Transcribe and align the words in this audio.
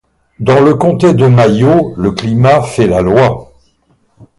Dans 0.39 0.59
le 0.61 0.73
comté 0.73 1.13
de 1.13 1.27
Mayo, 1.27 1.93
le 1.95 2.11
climat 2.13 2.63
fait 2.63 2.87
la 2.87 3.03
loi. 3.03 3.53